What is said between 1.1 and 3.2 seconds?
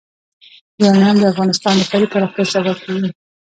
د افغانستان د ښاري پراختیا سبب کېږي.